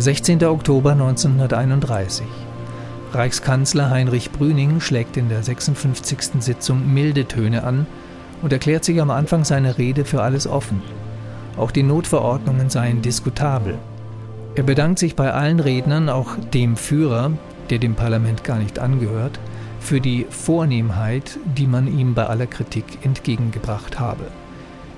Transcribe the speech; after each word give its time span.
16. 0.00 0.44
Oktober 0.44 0.92
1931. 0.92 2.24
Reichskanzler 3.12 3.90
Heinrich 3.90 4.30
Brüning 4.30 4.80
schlägt 4.80 5.16
in 5.16 5.28
der 5.28 5.42
56. 5.42 6.40
Sitzung 6.40 6.94
milde 6.94 7.24
Töne 7.24 7.64
an 7.64 7.84
und 8.40 8.52
erklärt 8.52 8.84
sich 8.84 9.00
am 9.00 9.10
Anfang 9.10 9.44
seiner 9.44 9.76
Rede 9.76 10.04
für 10.04 10.22
alles 10.22 10.46
offen. 10.46 10.82
Auch 11.56 11.72
die 11.72 11.82
Notverordnungen 11.82 12.70
seien 12.70 13.02
diskutabel. 13.02 13.76
Er 14.54 14.62
bedankt 14.62 15.00
sich 15.00 15.16
bei 15.16 15.32
allen 15.32 15.58
Rednern, 15.58 16.08
auch 16.08 16.36
dem 16.54 16.76
Führer, 16.76 17.32
der 17.68 17.80
dem 17.80 17.96
Parlament 17.96 18.44
gar 18.44 18.60
nicht 18.60 18.78
angehört, 18.78 19.40
für 19.80 20.00
die 20.00 20.26
Vornehmheit, 20.30 21.40
die 21.56 21.66
man 21.66 21.88
ihm 21.88 22.14
bei 22.14 22.26
aller 22.26 22.46
Kritik 22.46 22.84
entgegengebracht 23.02 23.98
habe. 23.98 24.26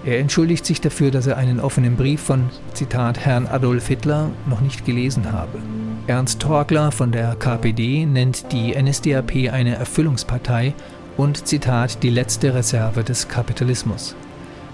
Er 0.02 0.18
entschuldigt 0.18 0.64
sich 0.64 0.80
dafür, 0.80 1.10
dass 1.10 1.26
er 1.26 1.36
einen 1.36 1.60
offenen 1.60 1.96
Brief 1.96 2.22
von, 2.22 2.48
Zitat, 2.72 3.20
Herrn 3.20 3.46
Adolf 3.46 3.88
Hitler 3.88 4.30
noch 4.46 4.62
nicht 4.62 4.86
gelesen 4.86 5.30
habe. 5.30 5.58
Ernst 6.06 6.40
Torgler 6.40 6.90
von 6.90 7.12
der 7.12 7.36
KPD 7.36 8.06
nennt 8.06 8.50
die 8.50 8.74
NSDAP 8.74 9.52
eine 9.52 9.76
Erfüllungspartei 9.76 10.72
und, 11.18 11.46
Zitat, 11.46 12.02
die 12.02 12.08
letzte 12.08 12.54
Reserve 12.54 13.04
des 13.04 13.28
Kapitalismus. 13.28 14.16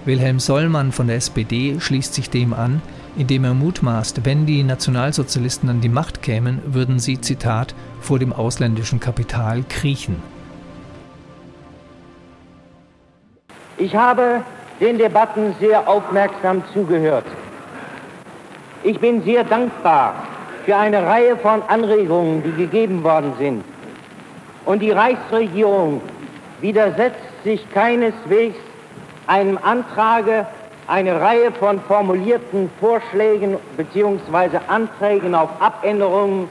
Wilhelm 0.05 0.39
Sollmann 0.39 0.93
von 0.93 1.09
der 1.09 1.16
SPD 1.16 1.80
schließt 1.80 2.15
sich 2.15 2.30
dem 2.30 2.55
an, 2.55 2.80
indem 3.16 3.43
er 3.43 3.55
mutmaßt, 3.55 4.24
wenn 4.24 4.47
die 4.47 4.63
Nationalsozialisten 4.63 5.69
an 5.69 5.80
die 5.80 5.88
Macht 5.88 6.23
kämen, 6.23 6.61
würden 6.66 7.01
sie, 7.01 7.21
Zitat, 7.21 7.74
vor 8.01 8.21
dem 8.21 8.33
ausländischen 8.33 9.01
Kapital 9.01 9.65
kriechen. 9.69 10.23
Ich 13.79 13.97
habe 13.97 14.43
den 14.80 14.98
Debatten 14.98 15.55
sehr 15.61 15.89
aufmerksam 15.89 16.62
zugehört. 16.73 17.25
Ich 18.83 19.01
bin 19.01 19.23
sehr 19.23 19.45
dankbar 19.45 20.15
für 20.65 20.77
eine 20.77 21.05
Reihe 21.07 21.37
von 21.37 21.62
Anregungen, 21.69 22.43
die 22.43 22.52
gegeben 22.52 23.02
worden 23.02 23.32
sind. 23.38 23.65
Und 24.65 24.80
die 24.80 24.91
Reichsregierung 24.91 26.01
widersetzt 26.60 27.21
sich 27.45 27.69
keineswegs 27.73 28.59
einem 29.27 29.59
Antrage, 29.63 30.47
eine 30.88 31.21
Reihe 31.21 31.51
von 31.52 31.80
formulierten 31.80 32.71
Vorschlägen 32.80 33.57
bzw. 33.77 34.59
Anträgen 34.69 35.35
auf 35.35 35.51
Abänderungen 35.60 36.49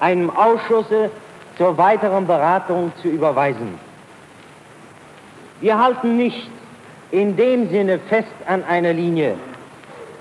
einem 0.00 0.30
Ausschusse 0.30 1.10
zur 1.56 1.76
weiteren 1.78 2.26
Beratung 2.26 2.92
zu 3.00 3.08
überweisen. 3.08 3.78
Wir 5.60 5.78
halten 5.78 6.16
nicht 6.16 6.50
in 7.12 7.36
dem 7.36 7.70
Sinne 7.70 7.98
fest 7.98 8.34
an 8.46 8.64
einer 8.64 8.92
Linie, 8.92 9.36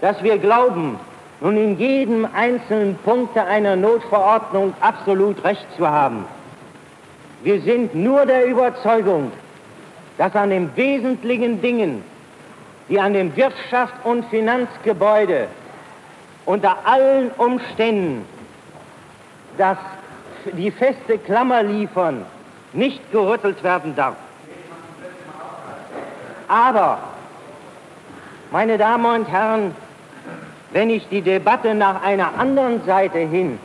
dass 0.01 0.21
wir 0.21 0.37
glauben, 0.37 0.99
nun 1.39 1.57
in 1.57 1.79
jedem 1.79 2.27
einzelnen 2.33 2.95
Punkt 2.97 3.35
einer 3.35 3.75
Notverordnung 3.75 4.75
absolut 4.81 5.43
recht 5.43 5.65
zu 5.75 5.89
haben. 5.89 6.25
Wir 7.43 7.59
sind 7.61 7.95
nur 7.95 8.27
der 8.27 8.45
Überzeugung, 8.45 9.31
dass 10.19 10.35
an 10.35 10.51
den 10.51 10.69
wesentlichen 10.75 11.61
Dingen, 11.61 12.03
die 12.89 12.99
an 12.99 13.13
dem 13.13 13.35
Wirtschaft- 13.35 14.05
und 14.05 14.25
Finanzgebäude 14.25 15.47
unter 16.45 16.77
allen 16.85 17.31
Umständen 17.31 18.25
das, 19.57 19.77
die 20.53 20.71
feste 20.71 21.17
Klammer 21.17 21.63
liefern, 21.63 22.25
nicht 22.73 23.11
gerüttelt 23.11 23.63
werden 23.63 23.95
darf. 23.95 24.15
Aber, 26.51 26.97
meine 28.51 28.77
Damen 28.77 29.05
und 29.05 29.31
Herren, 29.31 29.73
wenn 30.73 30.89
ich 30.89 31.07
die 31.07 31.21
Debatte 31.21 31.73
nach 31.73 32.03
einer 32.03 32.37
anderen 32.37 32.83
Seite 32.85 33.19
hin 33.19 33.57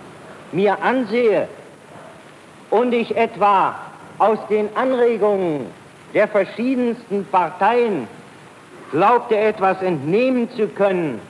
mir 0.53 0.81
ansehe 0.81 1.49
und 2.71 2.95
ich 2.95 3.17
etwa 3.17 3.75
aus 4.19 4.39
den 4.49 4.69
Anregungen 4.77 5.67
der 6.15 6.29
verschiedensten 6.29 7.27
Parteien 7.27 8.07
glaubte 8.93 9.37
etwas 9.37 9.83
entnehmen 9.83 10.49
zu 10.53 10.69
können 10.69 11.21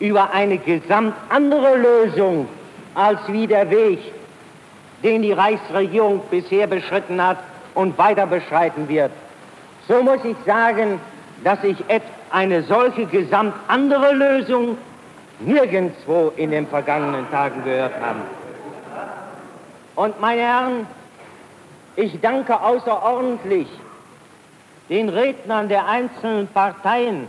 über 0.00 0.32
eine 0.32 0.58
gesamt 0.58 1.14
andere 1.28 1.76
Lösung 1.76 2.48
als 2.96 3.20
wie 3.28 3.46
der 3.46 3.70
Weg, 3.70 4.00
den 5.04 5.22
die 5.22 5.30
Reichsregierung 5.32 6.22
bisher 6.28 6.66
beschritten 6.66 7.24
hat 7.24 7.38
und 7.74 7.96
weiter 7.98 8.26
beschreiten 8.26 8.88
wird, 8.88 9.12
so 9.88 10.02
muss 10.02 10.24
ich 10.24 10.36
sagen, 10.46 11.00
dass 11.42 11.62
ich 11.62 11.76
eine 12.30 12.62
solche 12.62 13.06
gesamt 13.06 13.54
andere 13.68 14.12
Lösung 14.12 14.78
nirgendwo 15.40 16.32
in 16.36 16.50
den 16.50 16.66
vergangenen 16.66 17.30
Tagen 17.30 17.62
gehört 17.64 17.94
habe. 18.00 18.20
Und 19.96 20.20
meine 20.20 20.40
Herren, 20.40 20.86
ich 21.96 22.20
danke 22.20 22.60
außerordentlich 22.60 23.68
den 24.88 25.08
Rednern 25.08 25.68
der 25.68 25.86
einzelnen 25.86 26.48
Parteien, 26.48 27.28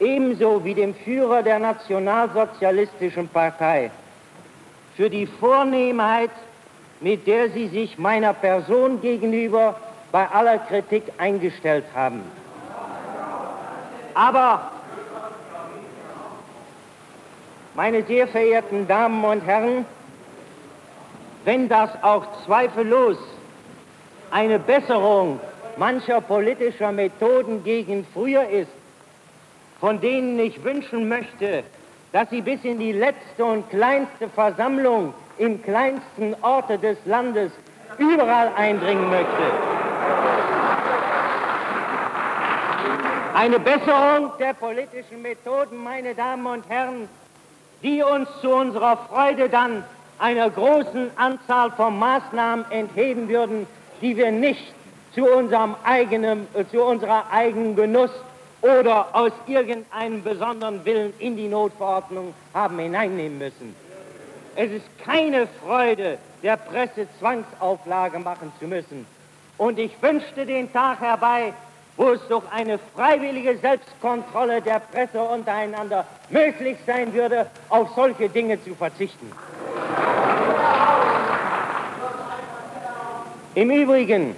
ebenso 0.00 0.64
wie 0.64 0.74
dem 0.74 0.94
Führer 0.94 1.42
der 1.42 1.58
Nationalsozialistischen 1.58 3.28
Partei, 3.28 3.90
für 4.96 5.08
die 5.08 5.26
Vornehmheit, 5.26 6.30
mit 7.00 7.26
der 7.26 7.50
sie 7.50 7.68
sich 7.68 7.98
meiner 7.98 8.34
Person 8.34 9.00
gegenüber 9.00 9.76
bei 10.12 10.28
aller 10.28 10.58
Kritik 10.58 11.04
eingestellt 11.18 11.84
haben. 11.94 12.22
Aber, 14.14 14.70
meine 17.74 18.02
sehr 18.02 18.26
verehrten 18.28 18.88
Damen 18.88 19.24
und 19.24 19.40
Herren, 19.46 19.86
wenn 21.44 21.68
das 21.68 21.90
auch 22.02 22.26
zweifellos 22.44 23.16
eine 24.30 24.58
Besserung 24.58 25.40
mancher 25.76 26.20
politischer 26.20 26.92
Methoden 26.92 27.64
gegen 27.64 28.06
früher 28.12 28.48
ist, 28.48 28.70
von 29.80 30.00
denen 30.00 30.38
ich 30.38 30.62
wünschen 30.62 31.08
möchte, 31.08 31.64
dass 32.12 32.28
sie 32.28 32.42
bis 32.42 32.62
in 32.64 32.78
die 32.78 32.92
letzte 32.92 33.44
und 33.44 33.70
kleinste 33.70 34.28
Versammlung 34.28 35.14
im 35.38 35.62
kleinsten 35.62 36.36
Orte 36.42 36.76
des 36.76 36.98
Landes 37.06 37.50
überall 37.98 38.50
eindringen 38.56 39.08
möchte. 39.08 39.69
Eine 43.34 43.58
Besserung 43.58 44.32
der 44.38 44.52
politischen 44.52 45.22
Methoden, 45.22 45.82
meine 45.82 46.14
Damen 46.14 46.46
und 46.46 46.68
Herren, 46.68 47.08
die 47.82 48.02
uns 48.02 48.28
zu 48.42 48.50
unserer 48.50 48.96
Freude 49.08 49.48
dann 49.48 49.82
einer 50.18 50.50
großen 50.50 51.10
Anzahl 51.16 51.70
von 51.70 51.98
Maßnahmen 51.98 52.66
entheben 52.70 53.28
würden, 53.28 53.66
die 54.02 54.16
wir 54.16 54.30
nicht 54.30 54.74
zu 55.14 55.24
unserem 55.24 55.74
eigenen, 55.84 56.46
zu 56.70 56.82
unserer 56.82 57.24
eigenen 57.32 57.74
Genuss 57.76 58.10
oder 58.62 59.08
aus 59.14 59.32
irgendeinem 59.46 60.22
besonderen 60.22 60.84
Willen 60.84 61.14
in 61.18 61.36
die 61.36 61.48
Notverordnung 61.48 62.34
haben 62.52 62.78
hineinnehmen 62.78 63.38
müssen. 63.38 63.74
Es 64.56 64.70
ist 64.70 64.86
keine 65.04 65.48
Freude, 65.64 66.18
der 66.42 66.56
Presse 66.56 67.06
Zwangsauflage 67.18 68.18
machen 68.18 68.52
zu 68.60 68.66
müssen. 68.66 69.06
Und 69.60 69.78
ich 69.78 69.92
wünschte 70.00 70.46
den 70.46 70.72
Tag 70.72 71.00
herbei, 71.02 71.52
wo 71.98 72.12
es 72.12 72.20
durch 72.28 72.44
eine 72.50 72.78
freiwillige 72.96 73.58
Selbstkontrolle 73.58 74.62
der 74.62 74.80
Presse 74.80 75.20
untereinander 75.20 76.06
möglich 76.30 76.78
sein 76.86 77.12
würde, 77.12 77.44
auf 77.68 77.90
solche 77.94 78.30
Dinge 78.30 78.58
zu 78.64 78.74
verzichten. 78.74 79.30
Im 83.54 83.70
Übrigen 83.70 84.34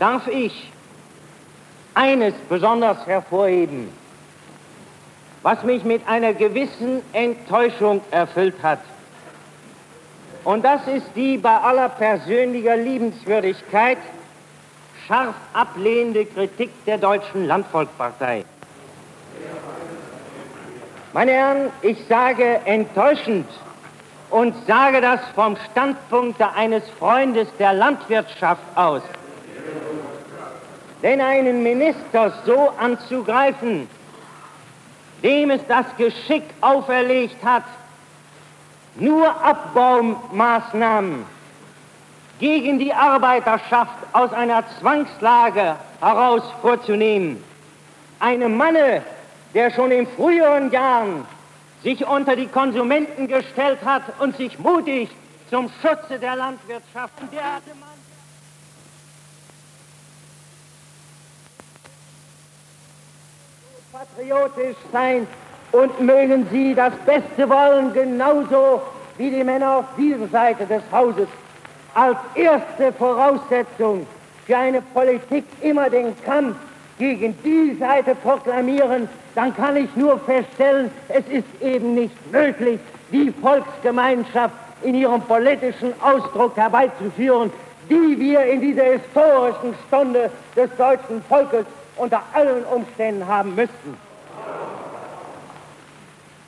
darf 0.00 0.26
ich 0.26 0.72
eines 1.94 2.34
besonders 2.48 3.06
hervorheben, 3.06 3.90
was 5.44 5.62
mich 5.62 5.84
mit 5.84 6.02
einer 6.08 6.32
gewissen 6.32 7.00
Enttäuschung 7.12 8.00
erfüllt 8.10 8.60
hat. 8.60 8.80
Und 10.46 10.64
das 10.64 10.86
ist 10.86 11.06
die 11.16 11.38
bei 11.38 11.56
aller 11.56 11.88
persönlicher 11.88 12.76
Liebenswürdigkeit 12.76 13.98
scharf 15.04 15.34
ablehnende 15.52 16.24
Kritik 16.24 16.70
der 16.84 16.98
Deutschen 16.98 17.48
Landvolkspartei. 17.48 18.44
Meine 21.12 21.32
Herren, 21.32 21.70
ich 21.82 21.98
sage 22.08 22.60
enttäuschend 22.64 23.48
und 24.30 24.54
sage 24.68 25.00
das 25.00 25.18
vom 25.34 25.56
Standpunkt 25.72 26.40
eines 26.40 26.84
Freundes 26.96 27.48
der 27.58 27.72
Landwirtschaft 27.72 28.62
aus. 28.76 29.02
Denn 31.02 31.20
einen 31.20 31.64
Minister 31.64 32.32
so 32.44 32.70
anzugreifen, 32.78 33.88
dem 35.24 35.50
es 35.50 35.66
das 35.66 35.86
Geschick 35.96 36.44
auferlegt 36.60 37.44
hat, 37.44 37.64
nur 38.98 39.28
Abbaumaßnahmen 39.42 41.24
gegen 42.38 42.78
die 42.78 42.92
Arbeiterschaft 42.92 43.94
aus 44.12 44.32
einer 44.32 44.64
Zwangslage 44.78 45.76
heraus 46.00 46.42
vorzunehmen. 46.60 47.42
Einem 48.20 48.56
Manne, 48.56 49.02
der 49.54 49.70
schon 49.70 49.90
in 49.90 50.06
früheren 50.06 50.70
Jahren 50.70 51.24
sich 51.82 52.06
unter 52.06 52.36
die 52.36 52.48
Konsumenten 52.48 53.28
gestellt 53.28 53.78
hat 53.84 54.02
und 54.18 54.36
sich 54.36 54.58
mutig 54.58 55.10
zum 55.50 55.70
Schutze 55.80 56.18
der 56.18 56.36
Landwirtschaft 56.36 57.12
der 57.32 57.60
patriotisch 63.92 64.76
sein 64.92 65.26
und 65.72 66.00
mögen 66.00 66.46
Sie 66.50 66.74
das 66.74 66.92
Beste 67.04 67.48
wollen, 67.48 67.92
genauso 67.92 68.82
wie 69.18 69.30
die 69.30 69.44
Männer 69.44 69.78
auf 69.78 69.84
dieser 69.96 70.28
Seite 70.28 70.66
des 70.66 70.82
Hauses. 70.92 71.28
Als 71.94 72.18
erste 72.34 72.92
Voraussetzung 72.92 74.06
für 74.46 74.56
eine 74.56 74.82
Politik 74.82 75.44
immer 75.62 75.88
den 75.88 76.14
Kampf 76.24 76.56
gegen 76.98 77.36
die 77.42 77.76
Seite 77.78 78.14
proklamieren, 78.14 79.08
dann 79.34 79.54
kann 79.54 79.76
ich 79.76 79.94
nur 79.96 80.18
feststellen, 80.20 80.90
es 81.08 81.26
ist 81.28 81.62
eben 81.62 81.94
nicht 81.94 82.32
möglich, 82.32 82.80
die 83.12 83.32
Volksgemeinschaft 83.32 84.54
in 84.82 84.94
ihrem 84.94 85.20
politischen 85.22 85.92
Ausdruck 86.00 86.56
herbeizuführen, 86.56 87.52
die 87.88 88.18
wir 88.18 88.44
in 88.44 88.60
dieser 88.60 88.84
historischen 88.84 89.74
Stunde 89.86 90.30
des 90.54 90.70
deutschen 90.76 91.22
Volkes 91.28 91.66
unter 91.96 92.22
allen 92.34 92.64
Umständen 92.64 93.26
haben 93.26 93.54
müssten. 93.54 94.05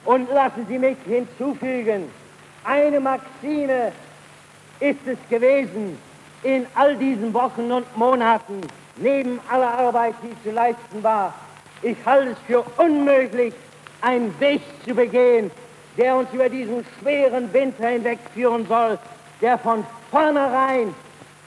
Und 0.09 0.31
lassen 0.33 0.65
Sie 0.67 0.79
mich 0.79 0.97
hinzufügen, 1.05 2.11
eine 2.65 2.99
Maxime 2.99 3.93
ist 4.81 5.07
es 5.07 5.19
gewesen 5.29 5.99
in 6.43 6.67
all 6.75 6.97
diesen 6.97 7.35
Wochen 7.35 7.71
und 7.71 7.95
Monaten, 7.95 8.63
neben 8.97 9.39
aller 9.51 9.79
Arbeit, 9.79 10.15
die 10.23 10.49
zu 10.49 10.55
leisten 10.55 11.03
war. 11.03 11.35
Ich 11.83 11.99
halte 12.07 12.31
es 12.31 12.39
für 12.47 12.65
unmöglich, 12.79 13.53
einen 14.01 14.35
Weg 14.41 14.63
zu 14.87 14.95
begehen, 14.95 15.51
der 15.99 16.17
uns 16.17 16.33
über 16.33 16.49
diesen 16.49 16.87
schweren 16.99 17.53
Winter 17.53 17.89
hinwegführen 17.89 18.67
soll, 18.67 18.99
der 19.43 19.59
von 19.59 19.85
vornherein 20.11 20.95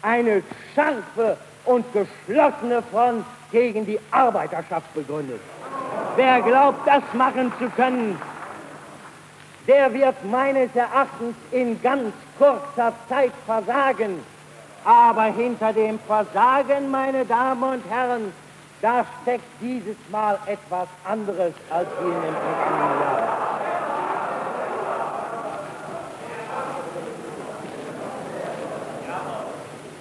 eine 0.04 0.44
scharfe 0.76 1.36
und 1.66 1.84
geschlossene 1.94 2.84
Front 2.92 3.26
gegen 3.52 3.88
die 3.88 4.00
Arbeiterschaft 4.12 4.94
begründet. 4.94 5.42
Wer 6.16 6.42
glaubt, 6.42 6.86
das 6.86 7.02
machen 7.14 7.52
zu 7.58 7.68
können, 7.70 8.20
der 9.68 9.94
wird 9.94 10.16
meines 10.26 10.76
Erachtens 10.76 11.36
in 11.52 11.80
ganz 11.82 12.14
kurzer 12.38 12.94
Zeit 13.08 13.32
versagen. 13.46 14.22
Aber 14.84 15.26
hinter 15.26 15.72
dem 15.74 16.00
Versagen, 16.00 16.90
meine 16.90 17.24
Damen 17.26 17.62
und 17.64 17.84
Herren, 17.90 18.34
da 18.82 19.06
steckt 19.22 19.44
dieses 19.62 19.98
Mal 20.10 20.40
etwas 20.48 20.88
anderes 21.08 21.54
als 21.70 21.88
in 22.00 22.08
den 22.08 22.34
vergangenen 22.34 23.02
Jahren. 23.02 23.28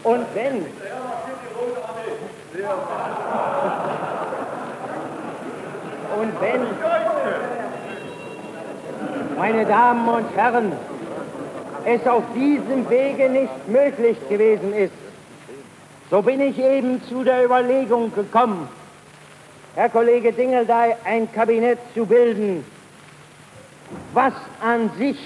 Und 0.03 0.27
wenn 0.35 0.61
und 6.21 6.41
wenn 6.41 6.80
meine 9.41 9.65
Damen 9.65 10.07
und 10.07 10.37
Herren, 10.37 10.71
es 11.87 12.07
auf 12.07 12.25
diesem 12.35 12.91
Wege 12.91 13.31
nicht 13.31 13.69
möglich 13.69 14.19
gewesen 14.29 14.75
ist, 14.75 14.93
so 16.11 16.21
bin 16.21 16.43
ich 16.43 16.59
eben 16.59 17.03
zu 17.05 17.25
der 17.25 17.47
Überlegung 17.47 18.15
gekommen, 18.15 18.69
Herr 19.77 19.89
Kollege 19.89 20.35
Dingeldey, 20.35 20.95
ein 21.07 21.33
Kabinett 21.33 21.79
zu 21.95 22.05
bilden, 22.05 22.67
was 24.13 24.35
an 24.61 24.91
sich 24.99 25.17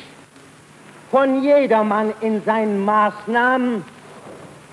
von 1.11 1.43
jedermann 1.43 2.13
in 2.21 2.41
seinen 2.45 2.85
Maßnahmen 2.85 3.85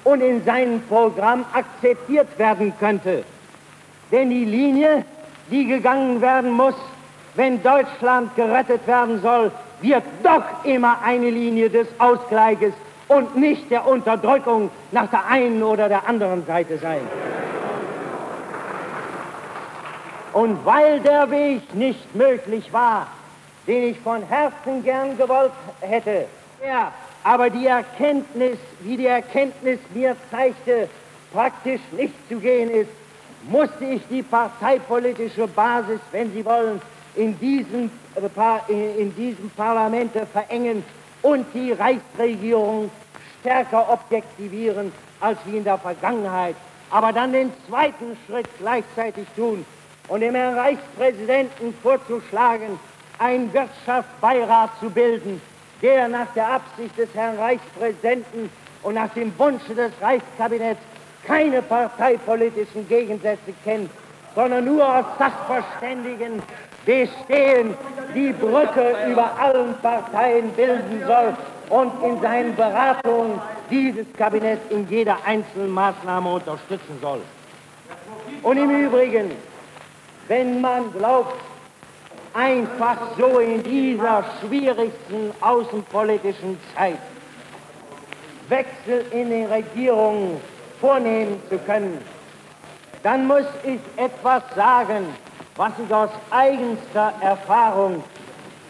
und 0.03 0.21
in 0.21 0.45
seinem 0.45 0.83
Programm 0.83 1.45
akzeptiert 1.51 2.37
werden 2.37 2.73
könnte. 2.79 3.23
Denn 4.11 4.29
die 4.29 4.45
Linie, 4.45 5.03
die 5.49 5.65
gegangen 5.65 6.21
werden 6.21 6.51
muss, 6.51 6.75
wenn 7.35 7.61
Deutschland 7.63 8.35
gerettet 8.35 8.85
werden 8.87 9.21
soll, 9.21 9.51
wird 9.81 10.03
doch 10.23 10.43
immer 10.63 10.97
eine 11.03 11.29
Linie 11.29 11.69
des 11.69 11.87
Ausgleiches 11.97 12.73
und 13.07 13.35
nicht 13.35 13.69
der 13.69 13.87
Unterdrückung 13.87 14.69
nach 14.91 15.09
der 15.09 15.25
einen 15.25 15.63
oder 15.63 15.89
der 15.89 16.07
anderen 16.07 16.45
Seite 16.45 16.77
sein. 16.77 17.01
Und 20.33 20.65
weil 20.65 20.99
der 21.01 21.29
Weg 21.29 21.75
nicht 21.75 22.15
möglich 22.15 22.71
war, 22.71 23.07
den 23.67 23.83
ich 23.83 23.99
von 23.99 24.23
Herzen 24.23 24.83
gern 24.83 25.17
gewollt 25.17 25.51
hätte, 25.81 26.25
ja, 26.65 26.91
aber 27.23 27.49
die 27.49 27.67
Erkenntnis, 27.67 28.57
wie 28.79 28.97
die 28.97 29.07
Erkenntnis 29.07 29.79
mir 29.93 30.15
zeigte, 30.31 30.87
praktisch 31.33 31.81
nicht 31.91 32.13
zu 32.29 32.37
gehen 32.37 32.71
ist, 32.71 32.89
musste 33.49 33.85
ich 33.85 34.01
die 34.09 34.23
parteipolitische 34.23 35.47
Basis, 35.47 35.99
wenn 36.11 36.31
Sie 36.31 36.45
wollen, 36.45 36.81
in 37.15 37.37
diesem, 37.39 37.91
in 38.67 39.15
diesem 39.15 39.49
Parlament 39.51 40.11
verengen 40.31 40.83
und 41.21 41.45
die 41.53 41.71
Reichsregierung 41.71 42.89
stärker 43.41 43.91
objektivieren 43.91 44.91
als 45.19 45.37
wie 45.45 45.57
in 45.57 45.63
der 45.63 45.77
Vergangenheit. 45.77 46.55
Aber 46.89 47.13
dann 47.13 47.31
den 47.31 47.51
zweiten 47.67 48.17
Schritt 48.25 48.47
gleichzeitig 48.59 49.25
tun 49.35 49.65
und 50.07 50.21
dem 50.21 50.35
Herrn 50.35 50.57
Reichspräsidenten 50.57 51.73
vorzuschlagen, 51.81 52.79
einen 53.19 53.53
Wirtschaftsbeirat 53.53 54.71
zu 54.79 54.89
bilden, 54.89 55.41
der 55.81 56.07
nach 56.07 56.27
der 56.33 56.49
Absicht 56.53 56.97
des 56.97 57.13
Herrn 57.13 57.37
Reichspräsidenten 57.37 58.49
und 58.83 58.95
nach 58.95 59.13
dem 59.13 59.31
Wunsche 59.37 59.75
des 59.75 59.91
Reichskabinetts 60.01 60.81
keine 61.25 61.61
parteipolitischen 61.61 62.87
Gegensätze 62.87 63.53
kennt, 63.63 63.89
sondern 64.35 64.65
nur 64.65 64.83
aus 64.83 65.05
Sachverständigen 65.19 66.41
bestehen, 66.85 67.75
die 68.13 68.33
Brücke 68.33 68.95
über 69.09 69.31
allen 69.39 69.75
Parteien 69.81 70.49
bilden 70.51 71.03
soll 71.05 71.33
und 71.69 71.91
in 72.03 72.21
seinen 72.21 72.55
Beratungen 72.55 73.39
dieses 73.69 74.05
Kabinett 74.17 74.59
in 74.69 74.87
jeder 74.89 75.17
einzelnen 75.25 75.69
Maßnahme 75.69 76.33
unterstützen 76.33 76.97
soll. 77.01 77.21
Und 78.43 78.57
im 78.57 78.69
Übrigen, 78.69 79.31
wenn 80.27 80.61
man 80.61 80.91
glaubt, 80.93 81.39
einfach 82.33 82.97
so 83.17 83.39
in 83.39 83.63
dieser 83.63 84.23
schwierigsten 84.39 85.31
außenpolitischen 85.41 86.57
Zeit 86.75 86.99
Wechsel 88.49 89.05
in 89.11 89.29
den 89.29 89.45
Regierungen 89.47 90.41
vornehmen 90.79 91.41
zu 91.49 91.57
können, 91.59 91.97
dann 93.03 93.25
muss 93.27 93.45
ich 93.63 93.79
etwas 93.97 94.43
sagen, 94.55 95.05
was 95.61 95.73
ich 95.77 95.93
aus 95.93 96.09
eigenster 96.31 97.13
Erfahrung, 97.21 98.03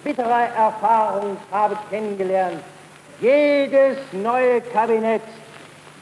bitterer 0.03 0.49
Erfahrung 0.57 1.37
habe 1.49 1.77
kennengelernt. 1.89 2.59
Jedes 3.21 3.95
neue 4.11 4.59
Kabinett, 4.59 5.21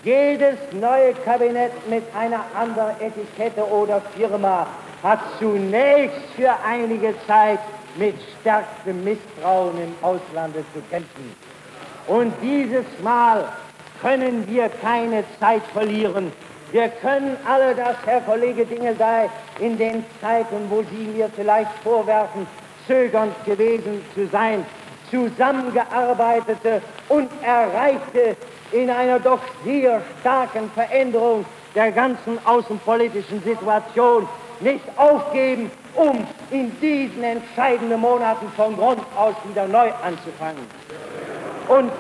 jedes 0.04 0.58
neue 0.72 1.14
Kabinett 1.14 1.74
mit 1.88 2.04
einer 2.20 2.44
anderen 2.60 3.00
Etikette 3.00 3.64
oder 3.68 4.02
Firma 4.18 4.66
hat 5.04 5.20
zunächst 5.38 6.24
für 6.36 6.56
einige 6.68 7.14
Zeit 7.28 7.60
mit 7.96 8.16
stärkstem 8.42 9.04
Misstrauen 9.04 9.78
im 9.78 9.94
Auslande 10.02 10.64
zu 10.74 10.82
kämpfen. 10.90 11.36
Und 12.08 12.34
dieses 12.42 12.86
Mal 13.04 13.48
können 14.02 14.44
wir 14.48 14.70
keine 14.82 15.24
Zeit 15.40 15.62
verlieren. 15.72 16.32
Wir 16.72 16.90
können 16.90 17.36
alle 17.48 17.74
das, 17.74 17.96
Herr 18.06 18.22
Kollege 18.22 18.64
Dingeldey, 18.64 19.28
in 19.60 19.78
den 19.78 20.06
Zeiten, 20.22 20.70
wo 20.70 20.84
Sie 20.84 21.08
mir 21.16 21.28
vielleicht 21.36 21.72
vorwerfen, 21.84 22.46
zögernd 22.86 23.34
gewesen 23.46 24.04
zu 24.14 24.28
sein, 24.28 24.64
zusammengearbeitete 25.10 26.82
und 27.08 27.30
erreichte 27.44 28.36
in 28.72 28.90
einer 28.90 29.20
doch 29.20 29.40
sehr 29.66 30.02
starken 30.22 30.70
Veränderung 30.76 31.44
der 31.74 31.92
ganzen 31.92 32.38
außenpolitischen 32.46 33.42
Situation 33.44 34.28
nicht 34.60 34.84
aufgeben, 34.96 35.72
um 35.96 36.28
in 36.52 36.72
diesen 36.80 37.24
entscheidenden 37.24 38.00
Monaten 38.00 38.48
von 38.56 38.76
Grund 38.78 39.02
aus 39.16 39.34
wieder 39.50 39.68
neu 39.68 39.90
anzufangen. 40.04 40.68
Und, 41.68 41.92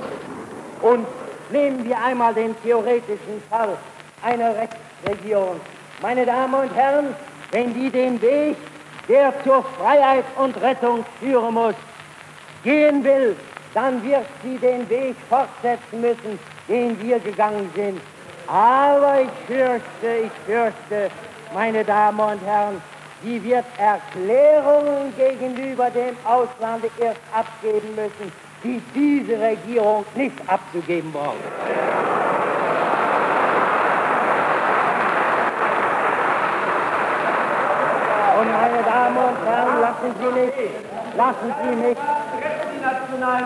und 0.81 1.07
nehmen 1.51 1.83
wir 1.85 1.97
einmal 2.03 2.33
den 2.35 2.55
theoretischen 2.61 3.41
Fall 3.49 3.77
einer 4.23 4.53
Rechtsregierung. 4.55 5.59
Meine 6.01 6.25
Damen 6.25 6.53
und 6.53 6.75
Herren, 6.75 7.15
wenn 7.51 7.73
die 7.73 7.89
den 7.89 8.21
Weg, 8.21 8.57
der 9.07 9.33
zur 9.43 9.63
Freiheit 9.63 10.25
und 10.38 10.59
Rettung 10.61 11.05
führen 11.19 11.53
muss, 11.53 11.75
gehen 12.63 13.03
will, 13.03 13.35
dann 13.73 14.03
wird 14.03 14.25
sie 14.43 14.57
den 14.57 14.89
Weg 14.89 15.15
fortsetzen 15.29 16.01
müssen, 16.01 16.39
den 16.67 17.01
wir 17.01 17.19
gegangen 17.19 17.69
sind. 17.75 18.01
Aber 18.47 19.21
ich 19.21 19.29
fürchte, 19.47 20.25
ich 20.25 20.31
fürchte, 20.45 21.11
meine 21.53 21.83
Damen 21.83 22.19
und 22.19 22.45
Herren, 22.45 22.81
die 23.23 23.43
wird 23.43 23.65
Erklärungen 23.77 25.13
gegenüber 25.17 25.89
dem 25.89 26.15
Auslande 26.25 26.89
erst 26.99 27.19
abgeben 27.33 27.95
müssen, 27.95 28.31
die 28.63 28.81
diese 28.95 29.39
Regierung 29.39 30.05
nicht 30.15 30.38
abzugeben 30.47 31.11
braucht. 31.11 31.35
Und 38.39 38.51
meine 38.51 38.83
Damen 38.83 39.17
und 39.17 39.45
Herren, 39.45 39.88
lassen 40.01 40.15
Sie 40.20 40.39
nicht, 40.39 40.53
lassen 41.18 41.53
Sie 41.62 41.75
nicht. 41.75 42.01
Die 42.74 42.82
Nationalen. 42.82 43.46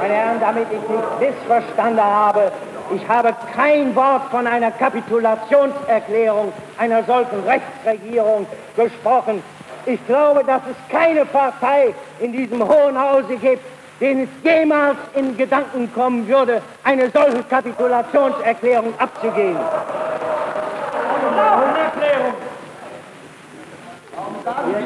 Meine 0.00 0.14
Herren, 0.14 0.40
damit 0.40 0.66
ich 0.70 0.88
nicht 0.88 1.20
missverstanden 1.20 2.04
habe, 2.04 2.52
ich 2.94 3.08
habe 3.08 3.34
kein 3.54 3.94
Wort 3.96 4.30
von 4.30 4.46
einer 4.46 4.70
Kapitulationserklärung 4.70 6.52
einer 6.78 7.02
solchen 7.04 7.42
Rechtsregierung 7.46 8.46
gesprochen. 8.76 9.42
Ich 9.86 10.04
glaube, 10.06 10.44
dass 10.44 10.62
es 10.70 10.76
keine 10.90 11.24
Partei 11.24 11.94
in 12.20 12.32
diesem 12.32 12.62
Hohen 12.62 13.00
Hause 13.00 13.36
gibt, 13.36 13.64
denen 14.02 14.24
es 14.24 14.44
jemals 14.44 14.98
in 15.14 15.34
Gedanken 15.36 15.90
kommen 15.94 16.28
würde, 16.28 16.60
eine 16.84 17.08
solche 17.10 17.42
Kapitulationserklärung 17.44 18.92
abzugeben. 18.98 19.56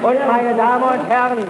Und 0.03 0.27
meine 0.29 0.55
Damen 0.55 0.85
und 0.85 1.09
Herren, 1.09 1.45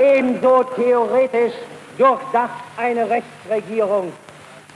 ebenso 0.00 0.64
theoretisch 0.64 1.52
durchdacht 1.96 2.64
eine 2.76 3.08
Rechtsregierung 3.08 4.12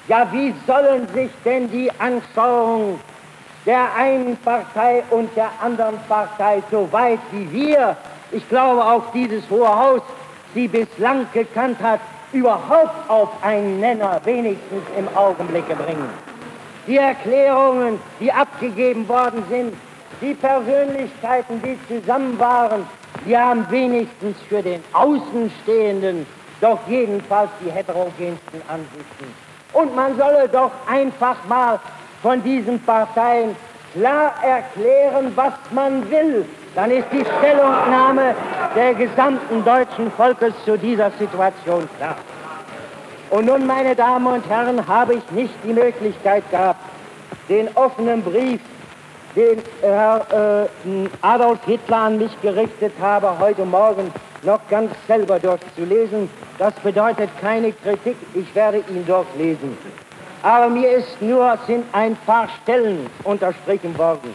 ja, 0.09 0.29
wie 0.33 0.55
sollen 0.67 1.09
sich 1.15 1.31
denn 1.45 1.71
die 1.71 1.91
Anschauungen 1.99 3.01
der 3.65 3.95
einen 3.97 4.37
Partei 4.37 5.03
und 5.11 5.35
der 5.35 5.51
anderen 5.63 5.99
Partei, 6.07 6.63
so 6.71 6.87
weit 6.93 7.21
wie 7.33 7.51
wir, 7.51 7.97
ich 8.31 8.47
glaube 8.51 8.85
auch 8.85 9.05
dieses 9.15 9.49
Hohe 9.49 9.69
Haus, 9.69 10.03
sie 10.53 10.69
bislang 10.69 11.27
gekannt 11.33 11.79
hat, 11.83 12.01
überhaupt 12.35 13.09
auf 13.09 13.31
einen 13.43 13.81
Nenner 13.81 14.21
wenigstens 14.25 14.83
im 14.99 15.09
Augenblick 15.17 15.67
bringen. 15.67 16.11
Die 16.87 16.99
Erklärungen, 16.99 17.99
die 18.21 18.31
abgegeben 18.31 19.09
worden 19.09 19.43
sind, 19.49 19.75
die 20.21 20.35
Persönlichkeiten, 20.35 21.63
die 21.63 21.79
zusammen 21.89 22.39
waren, 22.39 22.87
die 23.27 23.37
haben 23.37 23.67
wenigstens 23.71 24.37
für 24.49 24.63
den 24.63 24.83
Außenstehenden 24.93 26.27
doch 26.61 26.79
jedenfalls 26.89 27.51
die 27.65 27.71
heterogensten 27.71 28.63
Ansichten. 28.69 29.35
Und 29.73 29.95
man 29.95 30.17
solle 30.17 30.49
doch 30.49 30.71
einfach 30.87 31.37
mal 31.49 31.79
von 32.23 32.43
diesen 32.43 32.81
Parteien 32.81 33.57
klar 33.93 34.35
erklären, 34.43 35.33
was 35.35 35.53
man 35.71 36.11
will. 36.11 36.45
Dann 36.75 36.91
ist 36.91 37.07
die 37.13 37.25
Stellungnahme 37.25 38.35
der 38.75 38.95
gesamten 38.95 39.65
deutschen 39.65 40.11
Volkes 40.13 40.53
zu 40.65 40.77
dieser 40.77 41.11
Situation 41.13 41.89
klar. 41.99 42.17
Und 43.31 43.47
nun, 43.47 43.67
meine 43.67 43.95
Damen 43.95 44.27
und 44.27 44.49
Herren, 44.49 44.87
habe 44.87 45.15
ich 45.15 45.31
nicht 45.31 45.55
die 45.65 45.73
Möglichkeit 45.73 46.49
gehabt, 46.51 46.81
den 47.49 47.69
offenen 47.77 48.23
Brief, 48.23 48.61
den 49.37 49.63
Herr 49.83 50.67
äh, 50.85 51.09
Adolf 51.23 51.59
Hitler 51.65 51.97
an 51.97 52.19
mich 52.19 52.41
gerichtet 52.41 52.93
habe, 53.01 53.39
heute 53.39 53.65
Morgen 53.65 54.13
noch 54.43 54.61
ganz 54.69 54.93
selber 55.07 55.39
durchzulesen. 55.39 56.29
Das 56.59 56.75
bedeutet 56.75 57.31
keine 57.41 57.73
Kritik, 57.73 58.17
ich 58.35 58.55
werde 58.55 58.79
ihn 58.89 59.07
durchlesen. 59.07 59.77
Aber 60.43 60.69
mir 60.69 60.91
ist 60.91 61.21
nur, 61.23 61.57
sind 61.67 61.85
ein 61.93 62.17
paar 62.27 62.49
Stellen 62.63 63.07
unterstrichen 63.25 63.97
worden. 63.97 64.35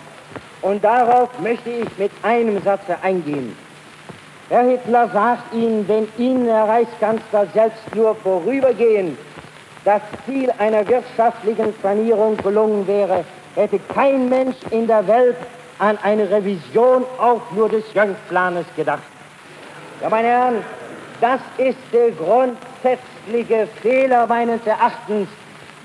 Und 0.61 0.83
darauf 0.83 1.29
möchte 1.39 1.69
ich 1.69 1.97
mit 1.97 2.11
einem 2.23 2.61
Satze 2.63 2.97
eingehen. 3.01 3.55
Herr 4.49 4.63
Hitler 4.63 5.09
sagt 5.13 5.53
Ihnen, 5.53 5.87
wenn 5.87 6.07
Ihnen, 6.17 6.47
Herr 6.47 6.67
Reichskanzler, 6.67 7.45
selbst 7.53 7.95
nur 7.95 8.15
vorübergehend 8.15 9.17
das 9.85 10.01
Ziel 10.25 10.51
einer 10.57 10.87
wirtschaftlichen 10.87 11.73
Sanierung 11.81 12.35
gelungen 12.37 12.85
wäre, 12.87 13.23
hätte 13.55 13.79
kein 13.93 14.27
Mensch 14.27 14.57
in 14.71 14.87
der 14.87 15.07
Welt 15.07 15.37
an 15.79 15.97
eine 16.03 16.29
Revision 16.29 17.05
auch 17.19 17.41
nur 17.55 17.69
des 17.69 17.83
Jönk-Planes 17.93 18.65
gedacht. 18.75 19.03
Ja, 20.01 20.09
meine 20.09 20.27
Herren, 20.27 20.63
das 21.21 21.39
ist 21.57 21.77
der 21.93 22.11
grundsätzliche 22.11 23.67
Fehler 23.81 24.27
meines 24.27 24.65
Erachtens, 24.65 25.27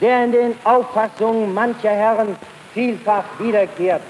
der 0.00 0.24
in 0.24 0.32
den 0.32 0.56
Auffassungen 0.64 1.54
mancher 1.54 1.90
Herren 1.90 2.36
vielfach 2.72 3.24
wiederkehrt. 3.38 4.02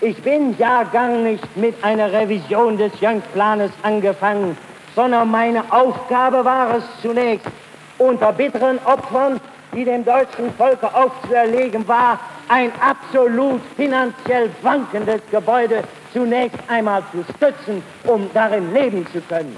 Ich 0.00 0.22
bin 0.22 0.56
ja 0.58 0.84
gar 0.84 1.08
nicht 1.08 1.56
mit 1.56 1.74
einer 1.82 2.12
Revision 2.12 2.78
des 2.78 2.92
Young-Planes 3.00 3.72
angefangen, 3.82 4.56
sondern 4.94 5.30
meine 5.30 5.64
Aufgabe 5.70 6.44
war 6.44 6.76
es 6.76 6.84
zunächst, 7.02 7.46
unter 7.98 8.32
bitteren 8.32 8.78
Opfern, 8.84 9.40
die 9.74 9.84
dem 9.84 10.04
deutschen 10.04 10.52
Volke 10.54 10.92
aufzuerlegen 10.94 11.86
war, 11.88 12.18
ein 12.48 12.72
absolut 12.80 13.60
finanziell 13.76 14.50
wankendes 14.62 15.20
Gebäude 15.30 15.82
zunächst 16.12 16.58
einmal 16.68 17.02
zu 17.12 17.24
stützen, 17.34 17.82
um 18.04 18.30
darin 18.32 18.72
leben 18.72 19.06
zu 19.12 19.20
können. 19.22 19.56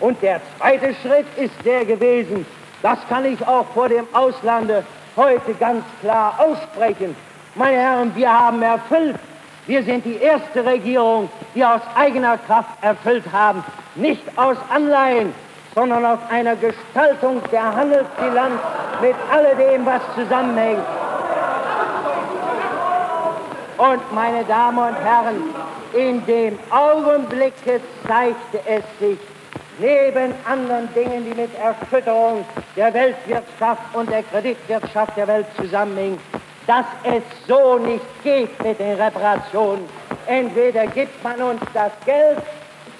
Und 0.00 0.20
der 0.22 0.40
zweite 0.58 0.94
Schritt 1.02 1.26
ist 1.36 1.54
der 1.64 1.84
gewesen, 1.84 2.44
das 2.82 2.98
kann 3.08 3.24
ich 3.24 3.46
auch 3.46 3.66
vor 3.74 3.88
dem 3.88 4.06
Auslande 4.12 4.84
heute 5.16 5.54
ganz 5.54 5.84
klar 6.00 6.38
aussprechen. 6.38 7.16
Meine 7.54 7.78
Herren, 7.78 8.12
wir 8.14 8.30
haben 8.30 8.62
erfüllt. 8.62 9.16
Wir 9.66 9.82
sind 9.82 10.04
die 10.04 10.18
erste 10.18 10.64
Regierung, 10.64 11.28
die 11.54 11.64
aus 11.64 11.80
eigener 11.96 12.38
Kraft 12.38 12.70
erfüllt 12.82 13.24
haben. 13.32 13.64
Nicht 13.96 14.22
aus 14.36 14.56
Anleihen, 14.68 15.34
sondern 15.74 16.04
aus 16.04 16.20
einer 16.30 16.54
Gestaltung 16.54 17.42
der 17.50 17.74
Handelsbilanz 17.74 18.60
mit 19.00 19.14
alledem, 19.30 19.84
was 19.84 20.02
zusammenhängt. 20.14 20.84
Und 23.76 24.14
meine 24.14 24.44
Damen 24.44 24.78
und 24.78 24.96
Herren, 25.04 25.42
in 25.92 26.24
dem 26.26 26.58
Augenblicke 26.70 27.80
zeigte 28.06 28.60
es 28.66 28.84
sich, 29.00 29.18
neben 29.78 30.32
anderen 30.48 30.88
Dingen, 30.94 31.24
die 31.24 31.34
mit 31.34 31.50
Erschütterung 31.58 32.44
der 32.76 32.94
Weltwirtschaft 32.94 33.82
und 33.94 34.10
der 34.10 34.22
Kreditwirtschaft 34.22 35.16
der 35.16 35.26
Welt 35.26 35.46
zusammenhängen, 35.60 36.18
dass 36.66 36.86
es 37.04 37.22
so 37.46 37.78
nicht 37.78 38.04
geht 38.22 38.62
mit 38.62 38.78
den 38.78 39.00
Reparationen. 39.00 39.88
Entweder 40.26 40.86
gibt 40.88 41.22
man 41.22 41.40
uns 41.40 41.60
das 41.72 41.92
Geld, 42.04 42.38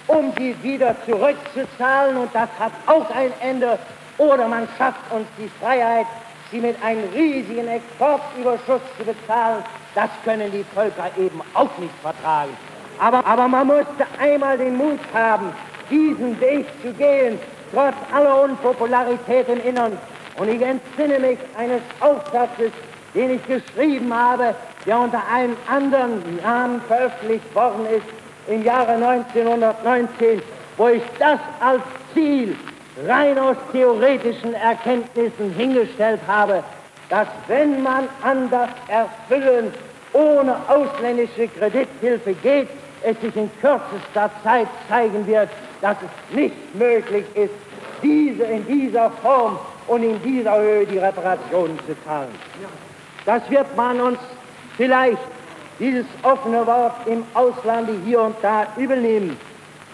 um 0.06 0.32
sie 0.38 0.54
wieder 0.62 0.94
zurückzuzahlen, 1.04 2.16
und 2.16 2.34
das 2.34 2.48
hat 2.58 2.72
auch 2.86 3.10
ein 3.10 3.32
Ende, 3.40 3.78
oder 4.18 4.46
man 4.46 4.68
schafft 4.78 5.00
uns 5.10 5.26
die 5.36 5.50
Freiheit, 5.60 6.06
sie 6.50 6.60
mit 6.60 6.80
einem 6.82 7.08
riesigen 7.12 7.68
Exportüberschuss 7.68 8.80
zu 8.96 9.04
bezahlen. 9.04 9.64
Das 9.94 10.10
können 10.24 10.50
die 10.52 10.64
Völker 10.74 11.10
eben 11.18 11.40
auch 11.54 11.76
nicht 11.78 11.94
vertragen. 12.02 12.56
Aber, 12.98 13.26
aber 13.26 13.48
man 13.48 13.66
musste 13.66 14.06
einmal 14.18 14.56
den 14.56 14.76
Mut 14.76 15.00
haben, 15.12 15.52
diesen 15.90 16.40
Weg 16.40 16.66
zu 16.82 16.92
gehen, 16.92 17.38
trotz 17.72 17.94
aller 18.14 18.42
Unpopularität 18.42 19.48
im 19.48 19.60
Innern. 19.66 19.98
Und 20.38 20.48
ich 20.48 20.62
entsinne 20.62 21.18
mich 21.18 21.38
eines 21.56 21.80
Aufsatzes, 22.00 22.72
den 23.16 23.30
ich 23.30 23.46
geschrieben 23.46 24.14
habe, 24.14 24.54
der 24.84 24.98
unter 24.98 25.22
einem 25.32 25.56
anderen 25.66 26.22
Namen 26.42 26.80
veröffentlicht 26.82 27.54
worden 27.54 27.86
ist 27.86 28.06
im 28.46 28.62
Jahre 28.62 28.92
1919, 28.92 30.42
wo 30.76 30.88
ich 30.88 31.02
das 31.18 31.40
als 31.60 31.82
Ziel 32.12 32.54
rein 33.08 33.38
aus 33.38 33.56
theoretischen 33.72 34.54
Erkenntnissen 34.54 35.52
hingestellt 35.56 36.20
habe, 36.28 36.62
dass 37.08 37.26
wenn 37.48 37.82
man 37.82 38.04
an 38.22 38.50
das 38.50 38.68
Erfüllen 38.88 39.72
ohne 40.12 40.56
ausländische 40.68 41.48
Kredithilfe 41.48 42.34
geht, 42.34 42.68
es 43.02 43.20
sich 43.20 43.36
in 43.36 43.50
kürzester 43.60 44.30
Zeit 44.42 44.68
zeigen 44.88 45.26
wird, 45.26 45.48
dass 45.80 45.96
es 45.98 46.36
nicht 46.36 46.74
möglich 46.74 47.24
ist, 47.34 47.54
diese 48.02 48.44
in 48.44 48.66
dieser 48.66 49.10
Form 49.22 49.58
und 49.86 50.02
in 50.02 50.20
dieser 50.22 50.58
Höhe 50.58 50.86
die 50.86 50.98
Reparationen 50.98 51.78
zu 51.86 51.94
zahlen. 52.04 52.34
Das 53.26 53.42
wird 53.50 53.76
man 53.76 54.00
uns 54.00 54.18
vielleicht, 54.76 55.18
dieses 55.80 56.06
offene 56.22 56.64
Wort 56.66 56.94
im 57.06 57.24
Auslande 57.34 57.92
hier 58.04 58.22
und 58.22 58.36
da 58.40 58.66
übernehmen. 58.76 59.36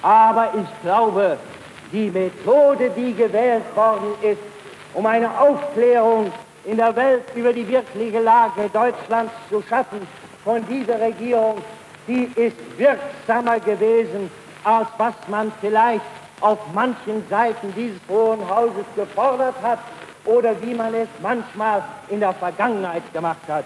Aber 0.03 0.51
ich 0.55 0.83
glaube, 0.83 1.39
die 1.91 2.11
Methode, 2.11 2.91
die 2.97 3.15
gewählt 3.15 3.65
worden 3.75 4.15
ist, 4.23 4.39
um 4.95 5.07
eine 5.07 5.29
Aufklärung 5.41 6.31
in 6.65 6.77
der 6.77 6.95
Welt 6.95 7.25
über 7.35 7.53
die 7.53 7.67
wirkliche 7.67 8.21
Lage 8.21 8.69
Deutschlands 8.73 9.33
zu 9.49 9.63
schaffen, 9.69 10.07
von 10.45 10.65
dieser 10.69 11.01
Regierung, 11.01 11.57
die 12.07 12.31
ist 12.37 12.57
wirksamer 12.77 13.59
gewesen, 13.61 14.31
als 14.65 14.89
was 14.99 15.15
man 15.29 15.51
vielleicht 15.61 16.03
auf 16.41 16.59
manchen 16.75 17.25
Seiten 17.31 17.73
dieses 17.75 18.01
Hohen 18.09 18.41
Hauses 18.49 18.85
gefordert 18.95 19.55
hat 19.63 19.79
oder 20.25 20.55
wie 20.63 20.75
man 20.75 20.95
es 20.95 21.09
manchmal 21.21 21.83
in 22.09 22.21
der 22.21 22.33
Vergangenheit 22.35 23.03
gemacht 23.13 23.43
hat. 23.49 23.65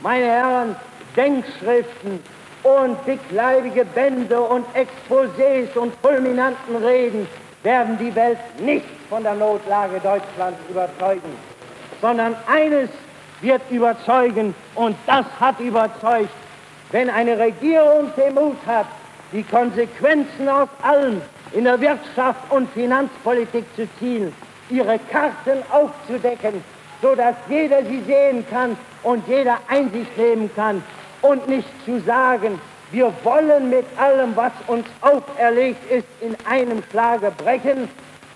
Meine 0.00 0.24
Herren, 0.24 0.76
Denkschriften 1.16 2.22
und 2.62 2.96
dickleibige 3.06 3.84
Bände 3.84 4.40
und 4.40 4.64
Exposés 4.74 5.76
und 5.76 5.92
fulminanten 6.02 6.76
Reden 6.76 7.26
werden 7.62 7.98
die 7.98 8.14
Welt 8.14 8.38
nicht 8.60 8.86
von 9.08 9.22
der 9.22 9.34
Notlage 9.34 10.00
Deutschlands 10.00 10.58
überzeugen, 10.68 11.36
sondern 12.00 12.34
eines 12.46 12.88
wird 13.40 13.62
überzeugen 13.70 14.54
und 14.74 14.96
das 15.06 15.26
hat 15.38 15.58
überzeugt, 15.60 16.30
wenn 16.92 17.10
eine 17.10 17.38
Regierung 17.38 18.12
den 18.16 18.34
Mut 18.34 18.56
hat, 18.66 18.86
die 19.32 19.42
Konsequenzen 19.42 20.48
aus 20.48 20.68
allem 20.82 21.22
in 21.52 21.64
der 21.64 21.80
Wirtschaft 21.80 22.50
und 22.50 22.70
Finanzpolitik 22.72 23.64
zu 23.76 23.88
ziehen, 23.98 24.32
ihre 24.72 24.98
Karten 24.98 25.62
aufzudecken, 25.70 26.64
so 27.00 27.14
dass 27.14 27.36
jeder 27.48 27.84
sie 27.84 28.02
sehen 28.02 28.44
kann 28.50 28.76
und 29.02 29.26
jeder 29.28 29.58
Einsicht 29.68 30.16
nehmen 30.16 30.50
kann 30.54 30.82
und 31.20 31.46
nicht 31.48 31.68
zu 31.84 32.00
sagen, 32.00 32.60
wir 32.90 33.12
wollen 33.22 33.70
mit 33.70 33.86
allem, 33.98 34.36
was 34.36 34.52
uns 34.66 34.86
auferlegt 35.00 35.90
ist, 35.90 36.06
in 36.20 36.36
einem 36.46 36.82
Schlage 36.90 37.32
brechen, 37.38 37.88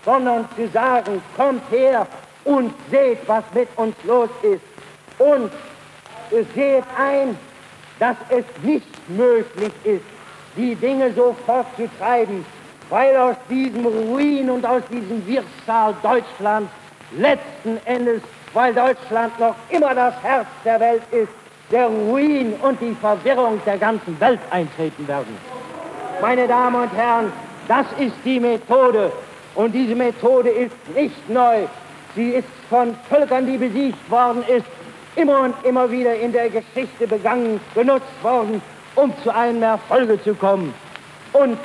sondern 0.03 0.47
zu 0.55 0.67
sagen, 0.69 1.21
kommt 1.35 1.61
her 1.69 2.07
und 2.43 2.73
seht, 2.89 3.19
was 3.27 3.43
mit 3.53 3.67
uns 3.75 3.95
los 4.03 4.29
ist. 4.41 4.61
Und 5.19 5.51
seht 6.55 6.83
ein, 6.97 7.37
dass 7.99 8.15
es 8.29 8.45
nicht 8.63 9.09
möglich 9.09 9.73
ist, 9.83 10.05
die 10.55 10.75
Dinge 10.75 11.13
so 11.13 11.35
fortzutreiben, 11.45 12.45
weil 12.89 13.15
aus 13.17 13.35
diesem 13.49 13.85
Ruin 13.85 14.49
und 14.49 14.65
aus 14.65 14.81
diesem 14.89 15.25
Wirrsal 15.27 15.95
Deutschland 16.01 16.69
letzten 17.17 17.79
Endes, 17.85 18.21
weil 18.53 18.73
Deutschland 18.73 19.37
noch 19.39 19.55
immer 19.69 19.93
das 19.93 20.13
Herz 20.23 20.47
der 20.63 20.79
Welt 20.79 21.01
ist, 21.11 21.31
der 21.71 21.87
Ruin 21.87 22.53
und 22.61 22.79
die 22.79 22.95
Verwirrung 22.95 23.61
der 23.65 23.77
ganzen 23.77 24.19
Welt 24.19 24.39
eintreten 24.51 25.07
werden. 25.07 25.37
Meine 26.21 26.47
Damen 26.47 26.83
und 26.83 26.93
Herren, 26.93 27.31
das 27.67 27.85
ist 27.99 28.15
die 28.23 28.39
Methode 28.39 29.11
und 29.55 29.73
diese 29.73 29.95
Methode 29.95 30.49
ist 30.49 30.75
nicht 30.95 31.29
neu. 31.29 31.65
Sie 32.15 32.29
ist 32.29 32.47
von 32.69 32.95
Völkern, 33.09 33.45
die 33.45 33.57
besiegt 33.57 34.09
worden 34.09 34.43
ist, 34.47 34.65
immer 35.15 35.41
und 35.41 35.55
immer 35.63 35.91
wieder 35.91 36.15
in 36.15 36.31
der 36.31 36.49
Geschichte 36.49 37.07
begangen, 37.07 37.59
genutzt 37.75 38.23
worden, 38.23 38.61
um 38.95 39.13
zu 39.23 39.33
einem 39.33 39.61
Erfolge 39.61 40.21
zu 40.23 40.33
kommen. 40.33 40.73
Und 41.33 41.57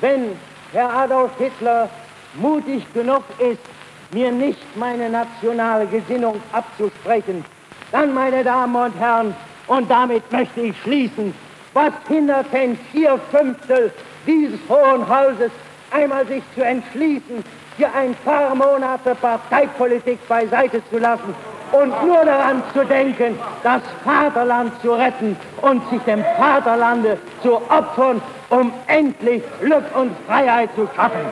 wenn 0.00 0.36
Herr 0.74 0.90
Adolf 0.92 1.30
Hitler 1.38 1.88
mutig 2.34 2.82
genug 2.92 3.22
ist, 3.38 3.60
mir 4.10 4.32
nicht 4.32 4.76
meine 4.76 5.08
nationale 5.08 5.86
Gesinnung 5.86 6.40
abzusprechen, 6.50 7.44
dann, 7.92 8.12
meine 8.12 8.42
Damen 8.42 8.74
und 8.74 8.98
Herren, 8.98 9.36
und 9.68 9.88
damit 9.88 10.30
möchte 10.32 10.62
ich 10.62 10.74
schließen, 10.82 11.32
was 11.74 11.92
hindert 12.08 12.52
denn 12.52 12.76
vier 12.90 13.20
Fünftel 13.30 13.92
dieses 14.26 14.58
Hohen 14.68 15.08
Hauses 15.08 15.52
einmal 15.92 16.26
sich 16.26 16.42
zu 16.56 16.64
entschließen, 16.64 17.44
für 17.76 17.92
ein 17.94 18.16
paar 18.24 18.52
Monate 18.56 19.14
Parteipolitik 19.14 20.26
beiseite 20.26 20.82
zu 20.90 20.98
lassen 20.98 21.36
und 21.74 22.06
nur 22.06 22.24
daran 22.24 22.62
zu 22.72 22.84
denken, 22.84 23.38
das 23.62 23.82
Vaterland 24.04 24.72
zu 24.80 24.92
retten 24.92 25.36
und 25.60 25.88
sich 25.90 26.00
dem 26.02 26.24
Vaterlande 26.38 27.18
zu 27.42 27.56
opfern, 27.56 28.22
um 28.50 28.72
endlich 28.86 29.42
Glück 29.60 29.84
und 29.94 30.12
Freiheit 30.26 30.70
zu 30.76 30.88
schaffen. 30.94 31.26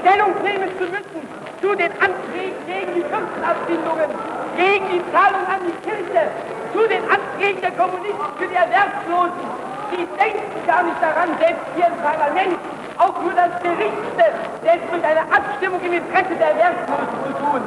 Stellung 0.00 0.32
nehmen 0.42 0.68
zu 0.78 0.84
müssen 0.84 1.28
zu 1.60 1.74
den 1.74 1.92
Anträgen 1.92 2.56
gegen 2.66 2.94
die 2.94 3.02
Fürstenabfindungen, 3.02 4.10
gegen 4.60 4.86
die 4.92 5.04
Zahlung 5.10 5.44
an 5.48 5.60
die 5.64 5.78
Kirche, 5.88 6.28
zu 6.72 6.86
den 6.86 7.02
Anträgen 7.08 7.60
der 7.62 7.72
Kommunisten 7.72 8.30
für 8.36 8.46
die 8.46 8.54
Erwerbslosen. 8.54 9.44
Die 9.90 10.04
denken 10.20 10.66
gar 10.66 10.82
nicht 10.84 11.00
daran, 11.00 11.32
selbst 11.40 11.64
hier 11.74 11.88
im 11.88 11.98
Parlament, 12.04 12.60
auch 12.98 13.16
nur 13.22 13.32
das 13.32 13.50
Geringste, 13.64 14.24
selbst 14.62 14.92
mit 14.92 15.02
einer 15.02 15.24
Abstimmung 15.32 15.80
im 15.80 15.94
Interesse 15.94 16.36
der 16.36 16.50
Erwerbslosen 16.52 17.16
zu 17.24 17.32
tun. 17.40 17.62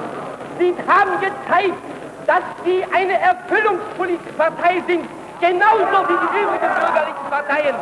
Sie 0.60 0.71
haben 0.88 1.13
gezeigt, 1.19 1.82
dass 2.27 2.45
sie 2.63 2.86
eine 2.93 3.19
Erfüllungspartei 3.19 4.84
sind, 4.88 5.03
genauso 5.41 5.97
wie 6.08 6.17
die 6.21 6.29
übrigen 6.45 6.71
bürgerlichen 6.77 7.27
Parteien. 7.29 7.75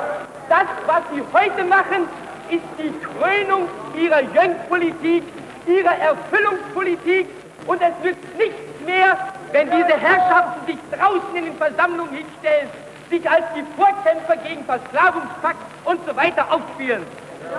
Das, 0.50 0.68
was 0.88 1.04
sie 1.14 1.22
heute 1.36 1.64
machen, 1.66 2.08
ist 2.50 2.66
die 2.80 2.94
Krönung 3.06 3.68
ihrer 3.94 4.22
Jüngpolitik, 4.22 5.24
ihrer 5.68 5.96
Erfüllungspolitik 6.00 7.28
und 7.68 7.82
es 7.82 7.94
wird 8.04 8.18
nichts 8.38 8.71
mehr, 8.86 9.18
wenn 9.52 9.70
diese 9.72 9.98
Herrschaften 9.98 10.66
sich 10.66 10.78
draußen 10.92 11.36
in 11.36 11.46
den 11.46 11.58
Versammlungen 11.58 12.14
hinstellen, 12.14 12.70
sich 13.10 13.30
als 13.30 13.46
die 13.56 13.66
Vorkämpfer 13.76 14.38
gegen 14.38 14.64
Versklavungspakt 14.66 15.60
und 15.86 16.00
so 16.08 16.16
weiter 16.16 16.46
aufspielen. 16.52 17.06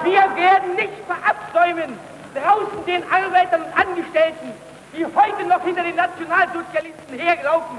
Wir 0.03 0.23
werden 0.37 0.75
nicht 0.77 0.95
verabsäumen, 1.07 1.99
draußen 2.35 2.85
den 2.87 3.03
Arbeitern 3.13 3.63
und 3.63 3.77
Angestellten, 3.79 4.53
die 4.97 5.05
heute 5.05 5.47
noch 5.49 5.63
hinter 5.63 5.83
den 5.83 5.97
Nationalsozialisten 5.97 7.19
herlaufen, 7.19 7.79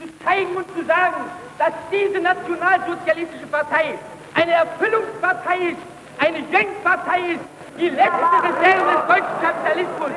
zu 0.00 0.24
zeigen 0.24 0.56
und 0.56 0.66
zu 0.76 0.84
sagen, 0.84 1.24
dass 1.58 1.72
diese 1.92 2.20
nationalsozialistische 2.20 3.46
Partei 3.46 3.94
eine 4.34 4.52
Erfüllungspartei 4.52 5.56
ist, 5.72 5.82
eine 6.18 6.38
Jüngpartei 6.38 7.18
ist, 7.34 7.44
die 7.78 7.88
letzte 7.88 8.36
Reserve 8.42 8.90
des 8.92 9.06
deutschen 9.08 9.40
Kapitalismus. 9.42 10.10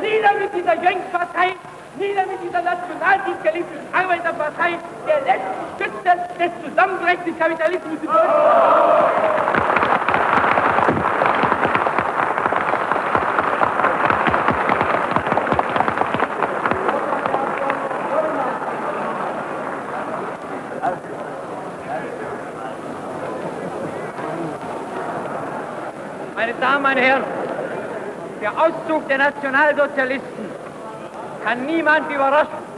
Nieder 0.00 0.32
mit 0.40 0.54
dieser 0.54 0.74
Jüngpartei, 0.74 1.54
nieder 1.98 2.26
mit 2.26 2.42
dieser 2.42 2.62
nationalsozialistischen 2.62 3.86
Arbeiterpartei, 3.92 4.78
der 5.06 5.20
letzten 5.20 5.64
Stütze 5.76 6.18
des 6.38 6.70
zusammenbrechenden 6.70 7.38
Kapitalismus 7.38 7.98
in 8.00 8.06
Deutschland. 8.06 8.34
Meine 26.34 26.54
Damen, 26.60 26.82
meine 26.82 27.00
Herren, 27.00 27.24
der 28.42 28.50
Auszug 28.52 29.08
der 29.08 29.18
Nationalsozialisten 29.18 30.53
kann 31.44 31.66
niemand 31.66 32.10
überraschen. 32.10 32.74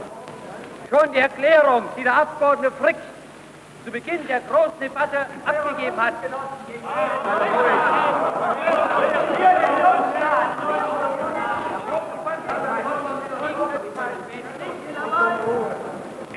Schon 0.89 1.11
die 1.13 1.19
Erklärung, 1.19 1.83
die 1.97 2.03
der 2.03 2.15
Abgeordnete 2.15 2.73
Frick 2.81 2.95
zu 3.85 3.91
Beginn 3.91 4.27
der 4.27 4.41
großen 4.41 4.79
Debatte 4.79 5.25
abgegeben 5.45 5.97
hat, 5.97 6.13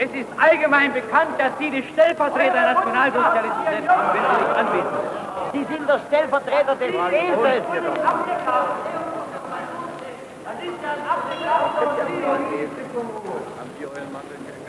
Es 0.03 0.11
ist 0.13 0.29
allgemein 0.39 0.95
bekannt, 0.95 1.39
dass 1.39 1.53
Sie 1.59 1.71
die 1.71 1.83
Stellvertreter 1.93 2.53
der 2.53 2.73
Nationalsozialisten 2.73 3.65
sind, 3.67 3.89
wenn 3.89 4.23
Sie 4.23 4.45
sich 4.45 4.57
anbieten. 4.57 4.97
Sie 5.53 5.65
sind 5.65 5.89
der 5.89 6.01
Stellvertreter 6.09 6.75
des 6.77 6.95
Esels. 6.95 7.65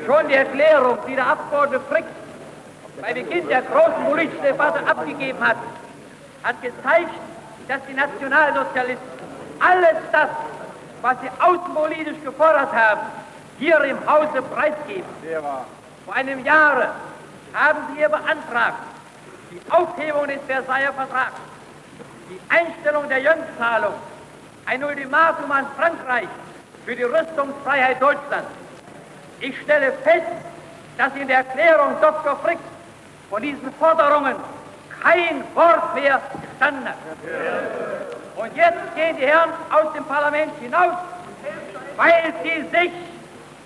Schon 0.06 0.28
die 0.28 0.34
Erklärung, 0.34 0.98
die 1.08 1.16
der 1.16 1.28
Abgeordnete 1.28 1.84
Frick 1.90 2.06
bei 3.02 3.14
Beginn 3.14 3.48
der 3.48 3.62
großen 3.62 4.06
politischen 4.06 4.42
Debatte 4.44 4.80
abgegeben 4.88 5.40
hat, 5.40 5.58
hat 6.44 6.62
gezeigt, 6.62 7.14
dass 7.68 7.80
die 7.88 7.94
Nationalsozialisten 7.94 9.08
alles 9.60 9.98
das, 10.12 10.30
was 11.02 11.16
sie 11.22 11.30
außenpolitisch 11.40 12.22
gefordert 12.24 12.74
haben, 12.74 13.02
hier 13.60 13.80
im 13.84 13.98
Hause 14.08 14.42
preisgeben. 14.42 15.06
Vor 16.06 16.14
einem 16.16 16.44
Jahre 16.44 16.90
haben 17.54 17.80
sie 17.90 18.00
hier 18.00 18.10
beantragt, 18.10 18.78
die 19.52 19.62
Aufhebung 19.72 20.28
des 20.28 20.40
Versailler 20.48 20.94
Vertrags, 20.94 21.40
die 22.30 22.40
Einstellung 22.50 23.08
der 23.10 23.20
Jüngzahlung, 23.20 23.94
ein 24.66 24.84
Ultimatum 24.84 25.52
an 25.52 25.66
Frankreich 25.78 26.28
für 26.86 26.96
die 26.96 27.04
Rüstungsfreiheit 27.04 28.02
Deutschlands. 28.02 28.50
Ich 29.40 29.60
stelle 29.62 29.92
fest, 30.04 30.26
dass 30.98 31.16
in 31.16 31.28
der 31.28 31.38
Erklärung 31.38 31.96
Dr. 32.02 32.38
Frick 32.38 32.60
von 33.30 33.42
diesen 33.42 33.74
Forderungen 33.74 34.36
kein 35.02 35.44
Wort 35.56 35.96
mehr 35.96 36.22
gestanden 36.42 36.88
hat. 36.88 36.96
Und 38.36 38.56
jetzt 38.56 38.96
gehen 38.96 39.18
die 39.18 39.26
Herren 39.26 39.52
aus 39.72 39.94
dem 39.94 40.06
Parlament 40.06 40.52
hinaus, 40.60 40.96
weil 41.98 42.34
sie 42.44 42.78
sich 42.78 42.92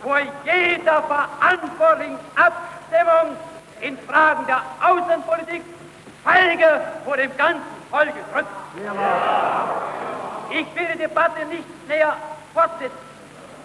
vor 0.01 0.19
jeder 0.45 1.03
verantwortlichen 1.03 2.19
Abstimmung 2.35 3.35
in 3.81 3.97
Fragen 3.99 4.45
der 4.47 4.61
Außenpolitik 4.81 5.61
feige 6.23 6.81
vor 7.03 7.17
dem 7.17 7.35
ganzen 7.37 7.61
vollgedrückt. 7.91 8.47
Ich 10.49 10.75
will 10.75 10.87
die 10.93 10.99
Debatte 10.99 11.45
nicht 11.45 11.87
näher 11.87 12.15
fortsetzen, 12.53 12.95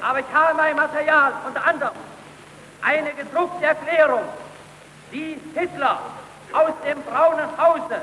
aber 0.00 0.20
ich 0.20 0.26
habe 0.32 0.54
mein 0.54 0.76
Material 0.76 1.32
unter 1.46 1.66
anderem 1.66 1.94
eine 2.82 3.12
gedruckte 3.12 3.64
Erklärung, 3.64 4.22
die 5.12 5.38
Hitler 5.54 5.98
aus 6.52 6.72
dem 6.84 7.02
Braunen 7.02 7.48
Hause 7.58 8.00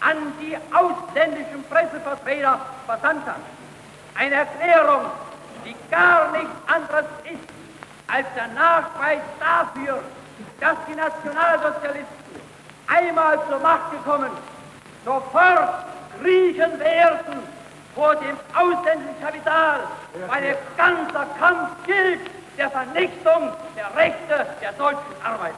an 0.00 0.16
die 0.40 0.56
ausländischen 0.74 1.64
Pressevertreter 1.70 2.60
versandt 2.86 3.26
hat. 3.26 3.36
Eine 4.16 4.34
Erklärung, 4.34 5.06
die 5.64 5.74
gar 5.90 6.30
nichts 6.32 6.50
anderes 6.66 7.06
ist 7.24 7.48
als 8.06 8.26
der 8.36 8.48
Nachweis 8.48 9.20
dafür, 9.40 10.02
dass 10.60 10.76
die 10.86 10.94
Nationalsozialisten 10.94 12.24
einmal 12.86 13.38
zur 13.48 13.58
Macht 13.60 13.90
gekommen, 13.92 14.30
sofort 15.04 15.86
kriechen 16.20 16.78
werden 16.78 17.53
vor 17.94 18.14
dem 18.16 18.36
ausländischen 18.54 19.20
Kapital, 19.20 19.80
weil 20.28 20.42
der 20.42 20.56
ganze 20.76 21.12
Kampf 21.38 21.70
gilt 21.86 22.20
der 22.56 22.70
Vernichtung 22.70 23.52
der 23.76 23.96
Rechte 23.96 24.46
der 24.60 24.72
deutschen 24.72 25.14
Arbeit. 25.22 25.54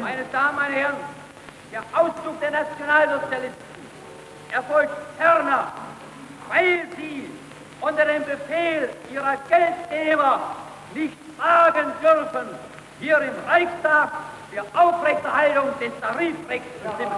Meine 0.00 0.24
Damen, 0.32 0.56
meine 0.56 0.74
Herren, 0.74 0.96
der 1.72 1.82
Auszug 1.92 2.40
der 2.40 2.50
Nationalsozialisten 2.50 3.72
erfolgt 4.50 4.92
ferner, 5.18 5.72
weil 6.48 6.86
sie 6.96 7.30
unter 7.80 8.04
dem 8.04 8.24
Befehl 8.24 8.90
ihrer 9.10 9.36
Geldgeber 9.48 10.40
nicht 10.94 11.16
sagen 11.38 11.92
dürfen, 12.02 12.48
hier 13.00 13.18
im 13.18 13.34
Reichstag 13.48 14.12
für 14.50 14.62
Aufrechterhaltung 14.78 15.68
des 15.80 15.92
Tarifrechts 16.00 16.68
bestimmen. 16.82 17.12